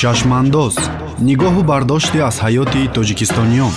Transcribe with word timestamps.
чашмандоз 0.00 0.76
нигоҳу 1.28 1.62
бардоште 1.72 2.18
аз 2.28 2.36
ҳаёти 2.44 2.82
тоҷикистониён 2.96 3.72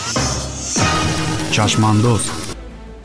чашмандоз. 1.56 2.24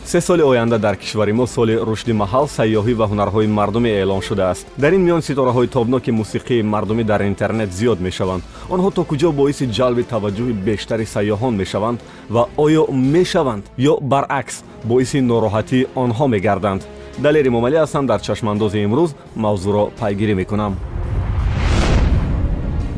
Се 0.04 0.20
соли 0.20 0.42
оянда 0.42 0.78
дар 0.78 0.96
кишвари 0.96 1.32
мо 1.32 1.46
соли 1.46 1.74
рушди 1.88 2.12
маҳал 2.22 2.46
сайёҳӣ 2.58 2.94
ва 3.00 3.06
ҳунарҳои 3.10 3.46
мардумӣ 3.58 3.90
эълон 4.00 4.20
шудааст. 4.28 4.66
Дар 4.82 4.92
ин 4.92 5.02
миён 5.06 5.22
ситораҳои 5.28 5.68
тобноки 5.76 6.10
мусиқии 6.20 6.62
мардумӣ 6.62 7.04
дар 7.04 7.20
интернет 7.30 7.70
зиёд 7.78 7.98
мешаванд. 8.06 8.42
Онҳо 8.74 8.90
то 8.96 9.02
куҷо 9.10 9.28
боиси 9.40 9.64
ҷалби 9.76 10.02
таваҷҷӯҳи 10.12 10.54
бештари 10.68 11.06
сайёҳон 11.14 11.54
мешаванд 11.62 11.98
ва 12.34 12.42
оё 12.64 12.82
мешаванд 13.14 13.64
ё 13.92 13.94
баръакс 14.12 14.56
боиси 14.90 15.18
нороҳатии 15.32 15.88
онҳо 16.02 16.24
мегарданд. 16.34 16.82
Далери 17.24 17.50
момалӣ 17.56 17.76
ҳастам 17.82 18.04
дар 18.10 18.20
чашмандози 18.26 18.78
имрӯз 18.86 19.10
мавзӯъро 19.44 19.84
пайгирӣ 20.00 20.34
мекунам 20.42 20.74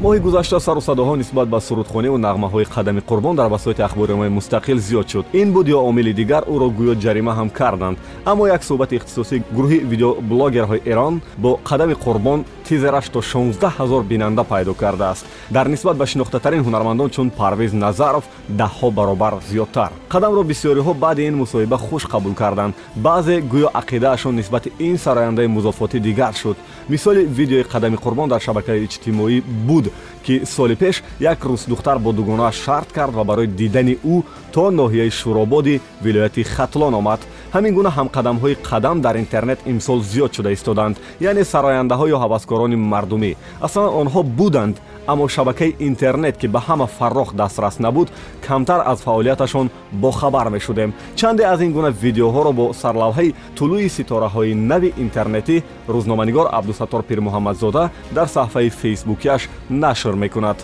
моҳи 0.04 0.20
гузашта 0.20 0.60
сару 0.60 0.80
садоҳо 0.80 1.14
нисбат 1.16 1.48
ба 1.48 1.60
сурудхониву 1.60 2.16
нағмаҳои 2.26 2.64
қадами 2.74 3.02
қурбон 3.10 3.34
дар 3.36 3.48
васоити 3.48 3.82
ахбориомаи 3.82 4.30
мустақил 4.38 4.78
зиёд 4.78 5.06
шуд. 5.12 5.26
Ин 5.34 5.52
буд 5.52 5.66
ё 5.68 5.78
омили 5.88 6.12
дигар 6.20 6.42
ӯро 6.54 6.68
гӯё 6.78 6.94
ҷарима 7.04 7.32
ҳам 7.38 7.48
карданд. 7.50 7.98
Аммо 8.24 8.46
як 8.56 8.62
суҳбати 8.64 8.94
ихтисосии 8.96 9.42
гурӯҳи 9.56 9.78
видеоблогерҳои 9.90 10.80
эрон 10.92 11.20
бо 11.42 11.50
қадами 11.68 11.94
қурбон 12.04 12.44
тизераш 12.70 13.08
то 13.08 13.20
16 13.20 13.68
ҳазор 13.78 14.02
бинанда 14.04 14.44
пайдо 14.44 14.74
кардааст. 14.74 15.26
Дар 15.50 15.66
нисбат 15.68 15.96
ба 15.96 16.06
шинохтатарин 16.06 16.62
ҳунармандон 16.66 17.10
чун 17.10 17.30
парвез 17.30 17.72
назаров 17.72 18.24
даҳҳо 18.60 18.90
баробар 18.98 19.34
зиёдтар. 19.50 19.90
Қадамро 20.12 20.42
бисёриҳо 20.52 20.94
баъди 20.94 21.22
ин 21.28 21.34
мусоҳиба 21.42 21.76
хуш 21.86 22.02
қабул 22.12 22.34
карданд. 22.34 22.74
Баъзе 22.96 23.36
гӯё 23.52 23.68
ақидаашон 23.80 24.34
нисбати 24.40 24.70
ин 24.78 24.96
сарояндаи 24.98 25.46
музофотӣ 25.46 25.98
дигар 25.98 26.34
шуд. 26.34 26.56
Мисоли 26.88 27.22
видеои 27.38 27.64
қадами 27.72 27.96
қурбон 28.04 28.28
дар 28.28 28.40
шабакаи 28.40 28.84
иҷтимоӣ 28.86 29.42
буд 29.68 29.86
ки 30.24 30.34
соли 30.46 30.76
пеш 30.76 31.02
як 31.20 31.38
рӯз 31.44 31.68
духтар 31.68 31.98
бо 31.98 32.12
дугонааш 32.12 32.56
шарт 32.64 32.92
кард 32.92 33.14
ва 33.14 33.24
барои 33.24 33.46
дидани 33.46 33.94
ӯ 34.04 34.22
то 34.52 34.70
ноҳияи 34.70 35.10
шурободи 35.10 35.80
вилояти 36.02 36.42
хатлон 36.42 36.94
омад 36.94 37.20
ҳамин 37.54 37.72
гуна 37.74 37.90
ҳамқадамҳои 37.98 38.56
қадам 38.68 39.00
дар 39.00 39.16
интернет 39.16 39.58
имсол 39.66 40.00
зиёд 40.12 40.30
шуда 40.36 40.50
истоданд 40.52 40.96
яъне 41.20 41.44
сарояндаҳо 41.52 42.06
ё 42.14 42.18
ҳаваскорони 42.24 42.76
мардумӣ. 42.92 43.32
Аслан 43.66 43.88
онҳо 44.00 44.20
буданд 44.38 44.76
аммо 45.06 45.28
шабакаи 45.28 45.76
интернет 45.78 46.36
ки 46.40 46.46
ба 46.54 46.60
ҳама 46.66 46.86
фаррох 46.86 47.34
дастрас 47.34 47.78
набуд 47.78 48.08
камтар 48.46 48.80
аз 48.92 48.98
фаъолияташон 49.06 49.70
бохабар 49.92 50.48
мешудем. 50.50 50.90
Чанде 51.16 51.42
аз 51.52 51.60
ин 51.60 51.72
гуна 51.72 51.90
видеоҳоро 51.90 52.52
бо 52.52 52.72
сарлавҳаи 52.82 53.34
тулӯи 53.56 53.88
ситораҳои 53.96 54.54
нави 54.70 54.94
интернетӣ 55.04 55.56
рӯзноманигор 55.94 56.46
абдусаттор 56.58 57.02
пирмуҳаммадзода 57.08 57.90
дар 58.16 58.26
саҳфаи 58.36 58.70
фейсбукиаш 58.80 59.42
нашр 59.70 60.14
мекунад 60.24 60.58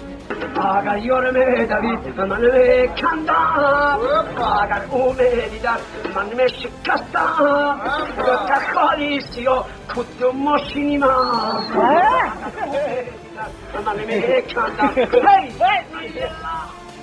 اگر 0.78 0.98
یار 0.98 1.32
دوید 1.32 2.20
من 2.20 2.28
کندم 3.02 4.00
اگر 4.64 4.82
او 4.90 5.14
دیدن 5.14 5.78
من 6.16 6.48
شکستم 6.48 7.80
خالی 8.74 9.22
سیا 9.22 9.66
کد 9.96 10.36
ماشینی 10.46 10.98
من 10.98 11.08
من 13.86 13.98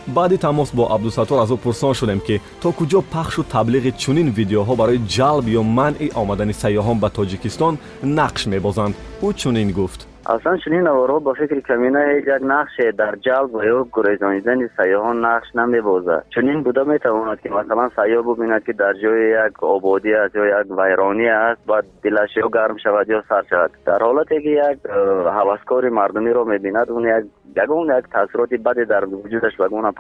баъди 0.09 0.39
тамос 0.39 0.71
бо 0.75 0.85
абдусаттор 0.95 1.39
аз 1.43 1.51
ӯ 1.51 1.57
пурсон 1.57 1.95
шудем 1.95 2.21
ки 2.27 2.41
то 2.63 2.69
куҷо 2.79 3.01
пахшу 3.15 3.43
таблиғи 3.55 3.91
чунин 4.03 4.29
видеоҳо 4.39 4.75
барои 4.81 5.01
ҷалб 5.17 5.47
ё 5.61 5.63
манъи 5.79 6.13
омадани 6.23 6.55
сайёҳон 6.63 6.99
ба 7.03 7.09
тоҷикистон 7.19 7.75
нақш 8.19 8.43
мебозанд 8.53 8.95
ӯ 9.27 9.29
чунин 9.41 9.69
гуфт 9.79 10.01
Аслан 10.26 10.58
чунин 10.64 10.84
наворҳо 10.88 11.20
ба 11.20 11.34
фикри 11.40 11.62
камина 11.62 12.02
ҳеҷ 12.12 12.26
як 12.36 12.42
нақше 12.56 12.86
дар 13.02 13.14
ҷалб 13.26 13.50
ва 13.56 13.62
ё 13.76 13.78
гурезонидани 13.96 14.68
сайёҳон 14.78 15.18
нақш 15.28 15.48
намебозад 15.60 16.24
чунин 16.34 16.64
буда 16.64 16.84
метавонад 16.86 17.40
ки 17.44 17.50
масалан 17.50 17.90
сайёҳ 17.98 18.24
бубинад 18.30 18.64
ки 18.64 18.74
дар 18.74 18.94
ҷои 19.04 19.26
як 19.46 19.54
ободӣ 19.76 20.12
аст 20.24 20.36
ё 20.42 20.46
як 20.60 20.66
вайронӣ 20.80 21.28
аст 21.48 21.62
баъд 21.72 21.86
дилаш 22.04 22.32
ё 22.44 22.48
гарм 22.58 22.78
шавад 22.84 23.08
ё 23.18 23.20
сард 23.30 23.48
шавад 23.52 23.72
дар 23.86 24.00
ҳолате 24.08 24.38
ки 24.44 24.52
як 24.70 24.78
э, 24.84 25.00
ҳаваскори 25.38 25.90
мардумиро 26.00 26.46
мебинад 26.46 26.88
он 26.90 27.04
як 27.18 27.24
ягон 27.64 27.88
як 28.00 28.06
таъсироти 28.10 28.58
баде 28.58 28.86
дар 28.86 29.04
вуҷудаш 29.06 29.56
ба 29.58 29.68
гуна 29.70 29.92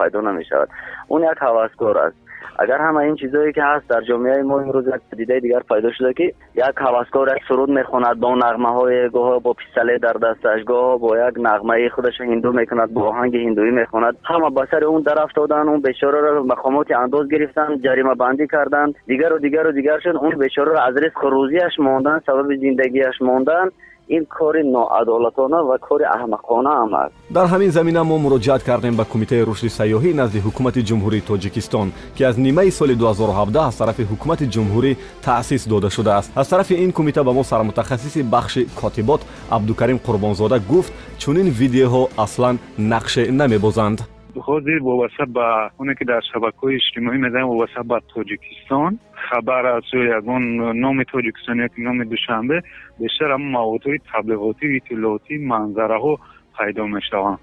пайдо 2.57 2.73
намешавад 2.73 2.83
он 2.83 2.83
як 2.83 2.83
ҳаваскор 2.83 2.83
аст 2.83 2.83
агар 2.83 2.87
ҳама 2.87 3.07
ин 3.07 3.15
чизое 3.15 3.51
ки 3.51 3.59
ҳаст 3.59 3.87
дар 3.87 4.03
ҷомеаи 4.03 4.43
мо 4.43 4.61
имрӯз 4.61 4.87
як 4.87 5.01
падидаи 5.11 5.41
дигар 5.41 5.63
пайдо 5.69 5.91
шуда 5.91 6.13
ки 6.13 6.33
як 6.55 6.75
ҳаваскор 6.75 7.27
як 7.27 7.43
суруд 7.47 7.69
мехонад 7.69 8.17
бо 8.17 8.35
нағмаҳое 8.35 9.09
гоҳо 9.09 9.39
бо 9.39 9.53
пистоле 9.53 9.99
дар 9.99 10.19
дасташ 10.19 10.63
гоҳо 10.63 10.99
бо 10.99 11.15
як 11.15 11.35
нағмаи 11.37 11.89
худашро 11.89 12.25
ҳинду 12.25 12.53
мекунад 12.53 12.91
бо 12.91 13.01
оҳанги 13.11 13.43
ҳиндуӣ 13.45 13.71
мехонад 13.71 14.15
ҳама 14.23 14.49
ба 14.49 14.65
сари 14.71 14.85
он 14.85 15.01
дарафтоданд 15.03 15.69
он 15.69 15.81
бечораро 15.81 16.43
мақомоти 16.43 16.93
андоз 16.93 17.27
гирифтанд 17.27 17.81
ҷаримабандӣ 17.85 18.47
карданд 18.47 18.95
дигару 19.07 19.39
дигару 19.39 19.71
дигар 19.73 20.01
шуд 20.01 20.15
он 20.15 20.37
бечораро 20.37 20.77
аз 20.87 20.95
ризқу 20.95 21.29
рӯзияш 21.29 21.77
монданд 21.79 22.25
сабаби 22.25 22.57
зиндагиаш 22.57 23.19
монданд 23.21 23.73
ин 24.09 24.25
кори 24.25 24.64
ноадолатона 24.64 25.64
ва 25.64 25.78
кори 25.78 26.03
аҳмақона 26.03 26.72
ам 26.84 26.94
аст. 26.94 27.14
Дар 27.30 27.47
ҳамин 27.47 27.69
замина 27.69 28.03
мо 28.03 28.18
муроҷиат 28.18 28.64
кардем 28.64 28.96
ба 28.96 29.06
кумитаи 29.06 29.46
рушди 29.46 29.69
сайёҳӣ 29.80 30.14
назди 30.22 30.40
ҳукумати 30.46 30.86
ҷумҳурии 30.90 31.25
тоҷикистон 31.30 31.88
ки 32.16 32.24
аз 32.24 32.36
нимаи 32.38 32.72
соли 32.72 32.96
2017 32.96 33.58
аз 33.68 33.75
тарафи 33.78 34.03
ҳукумати 34.12 34.46
ҷумҳурӣ 34.53 34.97
таъсис 35.25 35.68
дода 35.68 35.90
шудааст 35.90 36.31
аз 36.36 36.47
тарафи 36.50 36.74
ин 36.84 36.91
кумита 36.91 37.24
ба 37.24 37.34
мо 37.34 37.44
сармутахассиси 37.44 38.24
бахши 38.24 38.68
котибот 38.81 39.22
абдукарим 39.50 40.00
қурбонзода 40.06 40.59
гуфт 40.72 40.94
чунин 41.18 41.47
видеоҳо 41.59 42.03
аслан 42.18 42.56
нақше 42.78 43.31
намебозанд 43.31 44.00
ҳозир 44.47 44.79
вобаста 44.81 45.25
ба 45.25 45.71
оне 45.79 45.94
ки 45.95 46.05
дар 46.05 46.21
шабакаҳои 46.31 46.77
иҷтимоӣ 46.77 47.17
мезанем 47.25 47.47
вобаста 47.47 47.83
ба 47.83 47.97
тоҷикистон 48.13 48.91
хабар 49.27 49.66
аст 49.66 49.94
ё 49.94 50.03
ягон 50.19 50.44
номи 50.83 51.03
тоҷикистон 51.13 51.57
яки 51.67 51.79
номи 51.88 52.03
душанбе 52.13 52.57
бештар 52.99 53.29
ҳама 53.35 53.49
маводҳои 53.59 54.03
таблиғотӣ 54.11 54.66
иттилоотӣ 54.77 55.33
манзараҳо 55.51 56.13
пайдо 56.57 56.83
мешаванд 56.95 57.39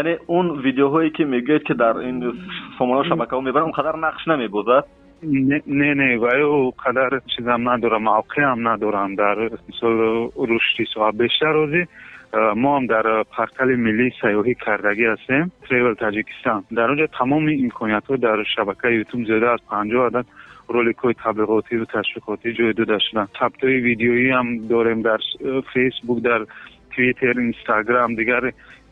яъне 0.00 0.14
он 0.28 0.46
видеоҳое 0.66 1.10
ки 1.16 1.22
мегӯед 1.34 1.62
ки 1.68 1.74
дар 1.82 1.94
ин 2.10 2.16
сомонаҳо 2.78 3.04
шабакаҳо 3.10 3.40
мебаранд 3.48 3.68
он 3.68 3.76
қадар 3.78 3.94
нақш 4.06 4.22
намебозад 4.32 4.84
не 5.22 5.94
не 5.94 6.18
ваё 6.18 6.72
қадар 6.84 7.20
чизам 7.32 7.62
надорам 7.64 8.02
мавқеам 8.04 8.62
надорам 8.62 9.14
дар 9.16 9.36
мисол 9.68 10.32
рушди 10.36 10.84
соҳа 12.32 12.38
бештар 12.38 12.48
ҳозир 12.48 12.60
мо 12.62 12.74
ҳам 12.76 12.86
дар 12.86 13.24
портали 13.36 13.76
миллии 13.76 14.12
сайёҳӣ 14.22 14.54
кардагӣ 14.54 15.06
ҳастем 15.10 15.50
тревел 15.68 15.94
таҷикистон 15.94 16.64
дар 16.70 16.90
онҷо 16.90 17.06
тамоми 17.18 17.54
имкониятҳо 17.66 18.16
дар 18.16 18.44
шабакаи 18.54 18.98
ютуб 19.02 19.20
зиёда 19.26 19.48
аз 19.54 19.60
панҷоҳ 19.70 20.06
адад 20.06 20.26
роликҳои 20.68 21.14
таблиғотиву 21.24 21.84
ташвиқотӣ 21.96 22.48
ҷойдода 22.58 22.98
шуданд 23.06 23.30
сабтҳои 23.38 23.82
видеоӣ 23.88 24.32
ҳам 24.36 24.48
дорем 24.68 25.02
дар 25.02 25.20
фейсбук 25.72 26.20
дар 26.20 26.40
твиттер 26.92 27.36
инстаграм 27.48 28.10
дигар 28.14 28.42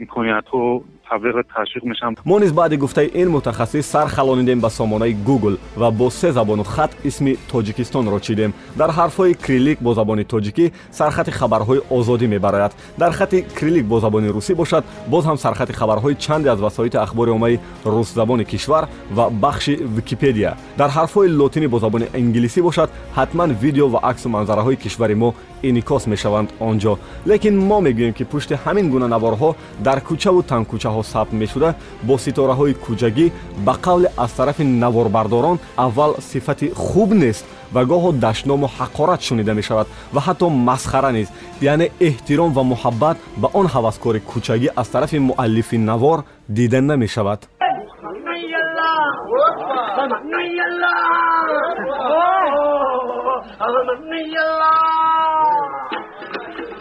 имкониятҳо 0.02 0.82
таблиғ 1.08 1.36
ташвиқ 1.54 1.84
мешаванд 1.84 2.18
мо 2.24 2.38
низ 2.38 2.52
баъди 2.52 2.76
гуфтаи 2.76 3.10
ин 3.14 3.28
мутахассис 3.30 3.86
сар 3.86 4.08
халонидем 4.08 4.60
ба 4.60 4.70
сомонаи 4.70 5.14
гугл 5.28 5.56
ва 5.76 5.90
бо 5.90 6.10
се 6.10 6.32
забону 6.32 6.64
хат 6.64 6.90
исми 7.04 7.36
тоҷикистонро 7.52 8.20
чидем 8.20 8.52
дар 8.76 8.90
ҳарфҳои 8.90 9.34
крилик 9.34 9.78
бо 9.80 9.94
забони 9.94 10.24
тоҷикӣ 10.24 10.72
сархати 10.90 11.30
хабарҳои 11.30 11.80
озодӣ 11.90 12.26
мебарояд 12.34 12.72
дар 12.98 13.12
хати 13.12 13.44
крилик 13.58 13.84
бо 13.86 14.00
забони 14.00 14.28
русӣ 14.28 14.54
бошад 14.54 14.84
боз 15.06 15.24
ҳам 15.24 15.36
сархати 15.36 15.72
хабарҳои 15.72 16.14
чанде 16.24 16.48
аз 16.48 16.60
васоити 16.60 16.96
ахбори 16.96 17.30
оммаи 17.30 17.60
русзабони 17.84 18.44
кишвар 18.44 18.84
ва 19.10 19.30
бахши 19.30 19.74
википедия 19.96 20.56
дар 20.78 20.90
ҳарфҳои 20.90 21.28
лотинӣ 21.40 21.68
бо 21.68 21.78
забони 21.78 22.06
инглисӣ 22.14 22.60
бошад 22.62 22.90
ҳатман 23.16 23.50
видео 23.62 23.88
ва 23.88 24.00
аксу 24.02 24.28
манзараҳои 24.28 24.76
кишвари 24.76 25.14
мо 25.14 25.34
инъикос 25.62 26.06
мешаванд 26.06 26.48
он 26.60 26.78
ҷо 26.78 26.98
лекин 27.26 27.54
мо 27.68 27.80
мегӯем 27.80 28.12
ки 28.12 28.24
пушти 28.24 28.54
ҳамин 28.64 28.86
гуна 28.92 29.08
наворҳо 29.08 29.50
дар 29.88 30.00
кӯчаву 30.08 30.40
танкӯчаҳо 30.50 31.02
сабт 31.12 31.32
мешуда 31.42 31.70
бо 32.08 32.14
ситораҳои 32.24 32.74
кӯҷагӣ 32.84 33.26
ба 33.66 33.74
қавле 33.84 34.08
аз 34.24 34.32
тарафи 34.38 34.64
наворбардорон 34.82 35.56
аввал 35.84 36.12
сифати 36.30 36.66
хуб 36.84 37.10
нест 37.22 37.44
ва 37.74 37.82
гоҳо 37.90 38.10
даштному 38.24 38.66
ҳақорат 38.78 39.20
шунида 39.26 39.52
мешавад 39.60 39.86
ва 40.14 40.20
ҳатто 40.26 40.46
масхара 40.68 41.10
низ 41.18 41.28
яъне 41.72 41.86
эҳтиром 42.08 42.50
ва 42.56 42.62
муҳаббат 42.72 43.16
ба 43.42 43.48
он 43.60 43.66
ҳаваскори 43.74 44.20
кӯчагӣ 44.30 44.68
аз 44.80 44.88
тарафи 44.94 45.18
муаллифи 45.28 45.76
навор 45.90 46.18
дида 46.56 46.80
намешавад 46.90 47.40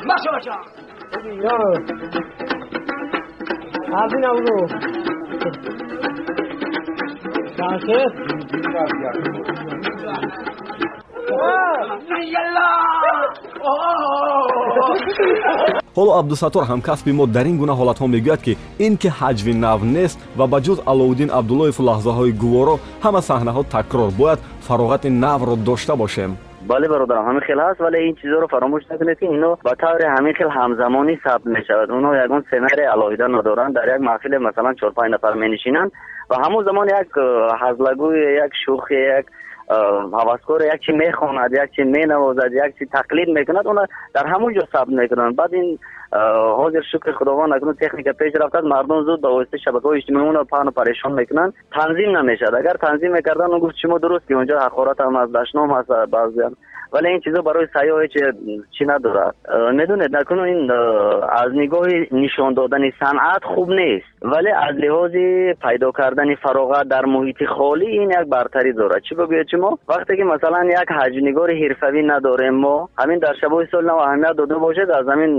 Bacha, 0.07 0.31
bacha. 0.35 0.55
Abi 3.93 4.21
navru. 4.21 4.67
Şakir. 7.57 8.11
Yalla. 12.33 12.67
ҳоло 15.97 16.11
абдусаттор 16.21 16.63
ҳамкасби 16.71 17.11
мо 17.19 17.25
дар 17.35 17.45
ин 17.51 17.57
гуна 17.61 17.73
ҳолатҳо 17.79 18.05
мегӯяд 18.15 18.41
ки 18.45 18.53
ин 18.85 18.93
ки 19.01 19.09
ҳаҷви 19.19 19.53
нав 19.65 19.79
нест 19.95 20.17
ва 20.37 20.45
ба 20.51 20.59
ҷуз 20.65 20.79
аловуддин 20.91 21.29
абдуллоеву 21.39 21.81
лаҳзаҳои 21.89 22.37
гуворо 22.41 22.75
ҳама 23.03 23.21
саҳнаҳо 23.29 23.61
такрор 23.75 24.09
бояд 24.19 24.39
фароғати 24.67 25.09
навро 25.23 25.55
дошта 25.69 25.93
бошем 26.03 26.31
бале 26.61 26.87
бародарам 26.89 27.25
ҳамин 27.29 27.43
хел 27.45 27.59
ҳаст 27.59 27.79
вале 27.79 27.99
ин 28.07 28.15
чизоро 28.15 28.47
фаромӯш 28.47 28.83
накунед 28.89 29.19
ки 29.19 29.25
ино 29.25 29.57
ба 29.63 29.73
таври 29.83 30.05
ҳамин 30.15 30.33
хел 30.37 30.49
ҳамзамонӣ 30.49 31.15
сабт 31.23 31.45
мешавад 31.45 31.89
онҳо 31.89 32.11
ягон 32.25 32.41
сценария 32.43 32.91
алоҳида 32.95 33.27
надоранд 33.27 33.73
дар 33.75 33.87
як 33.95 34.01
маҳфиле 34.09 34.37
масалан 34.39 34.75
чор-панҷ 34.79 35.09
нафар 35.11 35.33
менишинанд 35.43 35.91
ва 36.29 36.35
ҳамон 36.43 36.63
замон 36.63 36.87
як 37.01 37.09
э, 37.17 37.27
ҳазлагӯе 37.61 38.27
як 38.45 38.51
шӯхе 38.63 38.99
як 39.17 39.25
ҳаваскор 40.17 40.63
як 40.63 40.79
чи 40.81 40.91
мехонад 40.93 41.51
як 41.51 41.69
чи 41.75 41.83
менавозад 41.83 42.53
як 42.53 42.71
чи 42.77 42.85
тақлид 42.85 43.29
мекунад 43.33 43.65
она 43.67 43.85
дар 44.13 44.25
ҳамон 44.25 44.53
ҷо 44.53 44.63
сабт 44.71 44.91
мекунанд 44.91 45.35
баъд 45.35 45.53
ин 45.53 45.77
ҳозир 46.11 46.83
шукри 46.91 47.11
худованд 47.13 47.53
акнун 47.53 47.75
техника 47.75 48.13
пеш 48.13 48.33
рафтад 48.33 48.65
мардум 48.65 49.03
зуд 49.03 49.21
ба 49.21 49.29
воситаи 49.29 49.59
шабакаҳои 49.65 49.99
иҷтимоиуно 49.99 50.45
паҳну 50.45 50.71
парешон 50.71 51.13
мекунанд. 51.13 51.53
Танзим 51.71 52.11
намешавад. 52.11 52.55
Агар 52.55 52.77
танзим 52.77 53.11
мекардан 53.13 53.53
он 53.53 53.59
гуфт 53.59 53.77
шумо 53.81 53.99
дуруст 53.99 54.25
ки 54.27 54.33
онҷо 54.33 54.55
ҳақоратам 54.65 55.17
аст 55.21 55.31
дашном 55.31 55.73
аст 55.73 55.89
баъзеам 56.09 56.53
вале 56.91 57.13
ин 57.13 57.21
чизо 57.21 57.41
барои 57.43 57.67
сайёҳе 57.75 58.07
чӣ 58.75 58.85
надорад? 58.85 59.35
Медонед 59.73 60.11
накуну 60.11 60.45
ин 60.45 60.71
аз 61.41 61.51
нигоҳи 61.51 62.07
нишон 62.11 62.53
додани 62.53 62.93
санъат 62.99 63.43
хуб 63.43 63.69
нест. 63.69 64.05
Вале 64.21 64.49
аз 64.49 64.75
лиҳози 64.75 65.53
пайдо 65.61 65.91
кардани 65.91 66.35
фароғат 66.43 66.87
дар 66.87 67.05
муҳити 67.05 67.45
холӣ 67.45 67.87
ин 68.01 68.09
як 68.19 68.27
бартарӣ 68.27 68.73
дорад. 68.73 69.03
Чӣ 69.03 69.13
бигӯед 69.15 69.47
шумо? 69.51 69.77
Вақте 69.87 70.15
ки 70.17 70.23
масалан 70.23 70.67
як 70.81 70.89
ҳаҷвнигори 70.99 71.59
ҳирфавӣ 71.61 72.01
надорем 72.01 72.55
мо 72.55 72.87
ҳамин 73.01 73.19
дар 73.19 73.35
шабои 73.41 73.67
соли 73.71 73.85
нав 73.85 73.99
аҳамият 73.99 74.35
дода 74.35 74.55
бошед 74.59 74.89
аз 74.89 75.05
ҳамин 75.11 75.31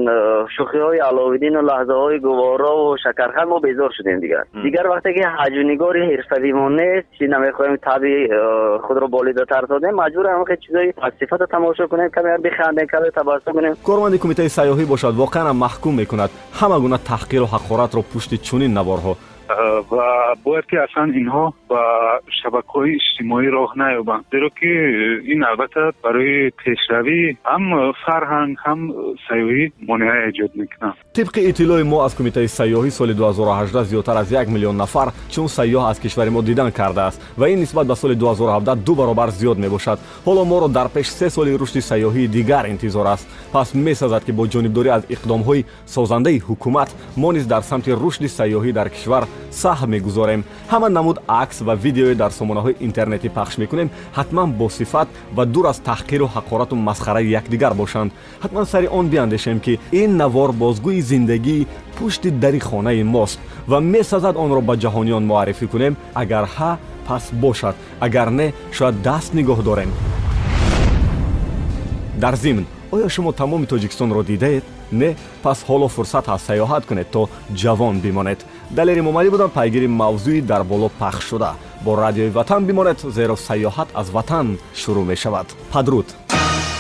шӯхиҳои 0.58 0.99
аловиддину 1.08 1.60
лаҳзаҳои 1.70 2.19
гуворову 2.26 2.96
шакархан 3.05 3.49
мо 3.49 3.58
безор 3.66 3.90
шудем 3.96 4.19
дигар. 4.25 4.44
Дигар 4.66 4.87
вақте 4.93 5.10
ки 5.16 5.22
ҳаҷвнигори 5.38 6.02
ҳирфавимо 6.10 6.66
нест 6.81 7.06
чӣ 7.16 7.25
намехоҳем 7.34 7.76
таби 7.88 8.14
худро 8.84 9.06
болидатар 9.16 9.62
созем 9.72 9.94
маҷбурем 10.02 10.32
ҳамахе 10.34 10.56
чизои 10.64 10.93
пасифата 10.93 11.46
тамошо 11.55 11.82
кунем 11.93 12.10
каме 12.16 12.38
бихандем 12.46 12.87
каме 12.87 13.10
табассум 13.10 13.52
кунем. 13.52 13.75
Корманди 13.88 14.19
кумитаи 14.19 14.49
сайёҳӣ 14.58 14.84
бошад 14.93 15.14
воқеан 15.22 15.49
маҳкум 15.64 15.94
мекунад. 16.02 16.31
Ҳама 16.58 16.76
гуна 16.84 16.99
таҳқиру 17.10 17.46
ҳақоратро 17.55 18.00
пушти 18.12 18.37
чунин 18.46 18.72
наворҳо 18.78 19.14
ва 19.91 20.35
бояд 20.45 20.67
ки 20.71 20.77
аслан 20.77 21.11
инҳо 21.21 21.45
ба 21.71 21.83
шабакаҳои 22.41 22.97
иҷтимоӣ 22.99 23.47
роҳ 23.56 23.71
наёбанд 23.83 24.25
зеро 24.33 24.49
ки 24.59 24.71
ин 25.33 25.41
албатта 25.50 25.93
барои 26.05 26.50
пешравӣ 26.61 27.21
ҳам 27.50 27.65
фарҳанг 28.05 28.55
ҳам 28.65 28.81
сайёҳӣ 29.29 29.65
монеа 29.89 30.17
эҷод 30.29 30.53
мекунад. 30.61 30.95
Тибқи 31.19 31.41
иттилои 31.50 31.83
мо 31.83 31.99
аз 32.06 32.15
кумитаи 32.19 32.49
сайёҳӣ 32.59 32.91
соли 32.91 33.15
2018 33.15 33.85
зиёдтар 33.91 34.17
аз 34.23 34.31
як 34.31 34.49
миллион 34.49 34.77
нафар 34.77 35.09
чун 35.35 35.47
сайёҳ 35.59 35.85
аз 35.91 35.99
кишвари 36.01 36.31
мо 36.31 36.43
дидан 36.43 36.71
кардааст 36.73 37.19
ва 37.41 37.49
ин 37.49 37.59
нисбат 37.59 37.87
ба 37.87 37.97
соли 37.97 38.15
2017 38.15 38.85
ду 38.87 38.94
баробар 38.94 39.31
зиёд 39.31 39.59
мебошад. 39.59 39.99
Ҳоло 40.27 40.44
моро 40.44 40.69
дар 40.69 40.89
пеш 40.89 41.06
се 41.06 41.31
соли 41.31 41.59
рушди 41.59 41.81
сайёҳии 41.81 42.29
дигар 42.29 42.65
интизор 42.67 43.06
аст. 43.06 43.27
Пас 43.53 43.75
месазад 43.75 44.25
ки 44.25 44.33
бо 44.33 44.47
ҷонибдорӣ 44.47 44.89
аз 44.89 45.03
иқдомҳои 45.15 45.65
созандаи 45.87 46.39
ҳукумат 46.49 46.89
мо 47.17 47.33
низ 47.33 47.47
дар 47.47 47.62
самти 47.62 47.91
рушди 47.93 48.29
сайёҳӣ 48.39 48.73
дар 48.73 48.89
кишвар 48.91 49.25
саҳм 49.50 49.88
мегузорем. 49.94 50.44
Ҳама 50.73 50.88
намуд 50.88 51.19
акс 51.29 51.61
ва 51.67 51.75
видеое 51.85 52.14
дар 52.14 52.31
сомонаҳои 52.31 52.76
интернетӣ 52.87 53.29
пахш 53.29 53.58
мекунем. 53.58 53.88
Ҳатман 54.19 54.49
босифат 54.52 55.08
ва 55.37 55.44
дур 55.46 55.67
аз 55.73 55.79
таҳқиру 55.88 56.26
ҳақорату 56.37 56.75
масхараи 56.75 57.31
якдигар 57.40 57.75
бошанд. 57.75 58.12
Ҳатман 58.44 58.64
сари 58.73 58.87
он 58.99 59.06
биандешем 59.08 59.61
ки 59.61 59.79
ин 59.93 60.17
навор 60.17 60.50
бозгӯи 60.52 61.00
зиндагии 61.00 61.67
пушти 61.99 62.31
дари 62.31 62.61
хонаи 62.61 63.02
мост 63.02 63.38
ва 63.70 63.79
месазад 63.81 64.37
онро 64.44 64.61
ба 64.61 64.75
ҷаҳониён 64.82 65.25
муаррифӣ 65.31 65.67
кунем 65.73 65.94
агар 66.14 66.44
ҳа 66.56 66.70
пас 67.06 67.25
бошад. 67.32 67.75
Агар 68.00 68.29
не 68.31 68.46
шояд 68.76 69.02
даст 69.02 69.31
нигоҳ 69.38 69.62
дорем 69.62 69.91
дар 72.23 72.35
зимн 72.37 72.65
оё 72.94 73.09
шумо 73.09 73.32
тамоми 73.32 73.67
тоҷикистонро 73.67 74.23
дидаед 74.31 74.65
не 74.93 75.11
пас 75.43 75.59
ҳоло 75.69 75.88
фурсат 75.88 76.25
ҳаст 76.26 76.47
саёҳат 76.49 76.82
кунед 76.88 77.09
то 77.15 77.23
ҷавон 77.61 78.00
бимонед. 78.05 78.41
Далери 78.70 79.03
момадӣ 79.09 79.31
будам 79.31 79.50
пайгири 79.50 79.88
мавзӯи 80.00 80.41
дар 80.50 80.62
боло 80.65 80.88
пахш 81.00 81.25
шуда. 81.31 81.53
Бо 81.85 81.91
радиои 82.05 82.31
ватан 82.38 82.65
бимонед 82.69 82.99
зеро 83.17 83.37
саёҳат 83.49 83.88
аз 84.00 84.06
ватан 84.17 84.47
шурӯъ 84.81 85.05
мешавад. 85.12 85.47
Падруд 85.73 86.09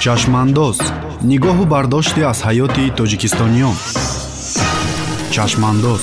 чашмандоз. 0.02 0.78
Нигоҳу 1.30 1.64
бардоште 1.74 2.20
аз 2.32 2.38
ҳаёти 2.46 2.84
тоҷикистониён. 2.98 3.76
Чашмандоз 5.34 6.02